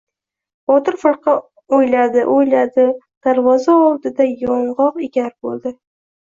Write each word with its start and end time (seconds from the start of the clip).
Botir 0.69 0.95
firqa 1.01 1.35
o‘iladi-o‘yladi— 1.77 2.85
darvoza 3.27 3.77
oldida... 3.83 4.27
yong‘oq 4.47 4.99
ekar 5.11 5.31
bo‘ldi. 5.47 5.77